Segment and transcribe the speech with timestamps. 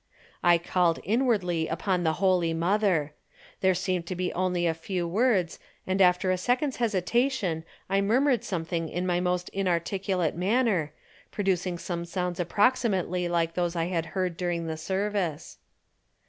[0.41, 3.13] I called inwardly upon the Holy Mother.
[3.59, 8.43] There seemed to be only a few words and after a second's hesitation I murmured
[8.43, 10.91] something in my most inarticulate manner,
[11.29, 15.59] producing some sounds approximately like those I had heard during the service.